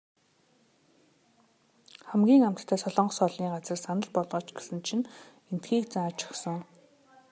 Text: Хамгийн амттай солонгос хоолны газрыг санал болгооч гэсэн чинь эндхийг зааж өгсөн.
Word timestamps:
Хамгийн 2.09 2.47
амттай 2.49 2.79
солонгос 2.81 3.17
хоолны 3.19 3.47
газрыг 3.53 3.79
санал 3.83 4.09
болгооч 4.15 4.47
гэсэн 4.57 4.77
чинь 4.87 5.09
эндхийг 5.51 5.85
зааж 5.93 6.19
өгсөн. 6.29 6.57